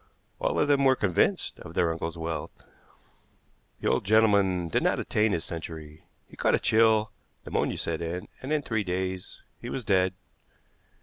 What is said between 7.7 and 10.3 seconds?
set in, and in three days he was dead.